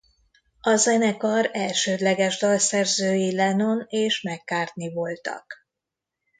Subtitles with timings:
[0.61, 5.53] A zenekar elsődleges dalszerzői Lennon és McCartney voltak.